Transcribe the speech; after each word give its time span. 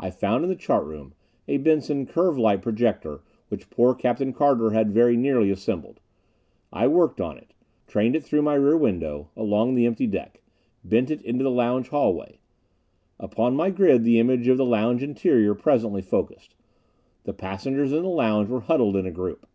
I 0.00 0.08
found, 0.10 0.44
in 0.44 0.48
the 0.48 0.56
chart 0.56 0.86
room, 0.86 1.12
a 1.46 1.58
Benson 1.58 2.06
curve 2.06 2.38
light 2.38 2.62
projector 2.62 3.20
which 3.50 3.68
poor 3.68 3.94
Captain 3.94 4.32
Carter 4.32 4.70
had 4.70 4.92
very 4.94 5.14
nearly 5.14 5.50
assembled. 5.50 6.00
I 6.72 6.86
worked 6.88 7.20
on 7.20 7.36
it, 7.36 7.52
trained 7.86 8.16
it 8.16 8.24
through 8.24 8.40
my 8.40 8.54
rear 8.54 8.78
window, 8.78 9.28
along 9.36 9.74
the 9.74 9.84
empty 9.84 10.06
deck; 10.06 10.40
bent 10.82 11.10
it 11.10 11.20
into 11.20 11.44
the 11.44 11.50
lounge 11.50 11.90
archway. 11.92 12.38
Upon 13.20 13.54
my 13.54 13.68
grid 13.68 14.04
the 14.04 14.18
image 14.18 14.48
of 14.48 14.56
the 14.56 14.64
lounge 14.64 15.02
interior 15.02 15.54
presently 15.54 16.00
focused. 16.00 16.54
The 17.24 17.34
passengers 17.34 17.92
in 17.92 18.04
the 18.04 18.08
lounge 18.08 18.48
were 18.48 18.60
huddled 18.60 18.96
in 18.96 19.04
a 19.04 19.10
group. 19.12 19.46